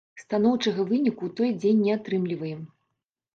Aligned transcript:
Станоўчага 0.21 0.85
выніку 0.91 1.21
ў 1.29 1.35
той 1.41 1.49
дзень 1.61 1.85
не 1.89 1.93
атрымліваем. 1.99 2.65